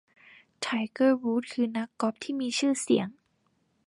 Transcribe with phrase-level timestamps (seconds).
[0.61, 3.07] ไทเกอร์ วูดส์ คือนักกอล์ฟที่มีชื่อเสียง